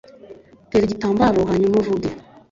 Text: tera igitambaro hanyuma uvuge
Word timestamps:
tera 0.69 0.85
igitambaro 0.87 1.41
hanyuma 1.49 1.75
uvuge 1.81 2.07